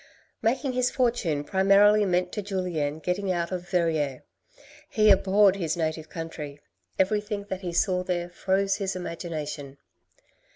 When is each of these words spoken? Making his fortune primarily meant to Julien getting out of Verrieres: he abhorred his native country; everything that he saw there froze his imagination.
Making 0.41 0.73
his 0.73 0.89
fortune 0.89 1.43
primarily 1.43 2.05
meant 2.07 2.31
to 2.31 2.41
Julien 2.41 2.97
getting 2.97 3.31
out 3.31 3.51
of 3.51 3.69
Verrieres: 3.69 4.23
he 4.89 5.11
abhorred 5.11 5.57
his 5.57 5.77
native 5.77 6.09
country; 6.09 6.59
everything 6.97 7.43
that 7.51 7.61
he 7.61 7.71
saw 7.71 8.01
there 8.03 8.27
froze 8.27 8.77
his 8.77 8.95
imagination. 8.95 9.77